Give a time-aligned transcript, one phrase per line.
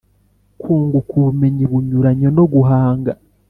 [0.61, 3.11] kunguka ubumenyi bunyuranye no guhanga